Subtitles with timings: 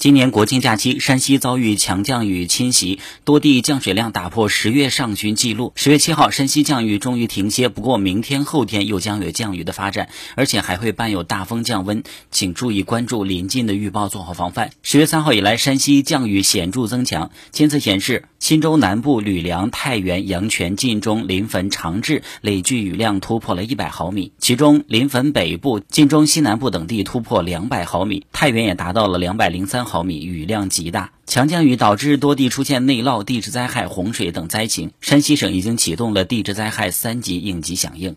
[0.00, 5.74] 今年国庆假期，山西遭遇强降雨侵袭，多地降水量打破十月上旬纪录。
[5.76, 14.70] 十月七号，山西降雨终于停歇，不过明天、后天又将有降雨的发展，而且还会伴有大风降温，请注意关注临近的预报，做好防范。
[14.82, 29.80] 十月三号以来，山西降雨显著增强，监测显示，忻州南部吕梁、太原、阳泉、晋中、临汾、长治累计雨量突破了一百毫米，其中临汾北部、晋中西南部等地突破两百毫米，太原也达到了两百零三。
[29.90, 34.92] 毫米雨量极大，强降雨导致多地出现内涝、地质灾害、洪水等灾情。
[35.00, 38.14] 山西省已经启动了地质灾害三级应急响应。